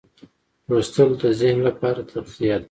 [0.69, 2.59] لوستل د ذهن لپاره تغذیه ده.